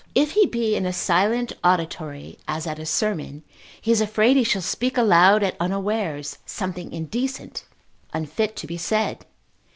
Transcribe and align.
If 0.15 0.31
he 0.31 0.47
be 0.47 0.75
in 0.75 0.87
a 0.87 0.93
silent 0.93 1.53
auditory, 1.63 2.39
as 2.47 2.65
at 2.65 2.79
a 2.79 2.87
sermon, 2.87 3.43
he 3.79 3.91
is 3.91 4.01
afraid 4.01 4.35
he 4.35 4.43
shall 4.43 4.63
speak 4.63 4.97
aloud 4.97 5.43
at 5.43 5.55
unawares, 5.59 6.39
something 6.43 6.91
indecent, 6.91 7.65
unfit 8.11 8.55
to 8.55 8.65
be 8.65 8.77
said. 8.77 9.27